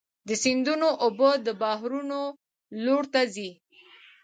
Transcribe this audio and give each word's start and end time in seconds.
د 0.27 0.29
سیندونو 0.43 0.87
اوبه 1.05 1.29
د 1.45 1.47
بحرونو 1.61 2.21
لور 2.83 3.03
ته 3.13 3.21
ځي. 3.33 3.49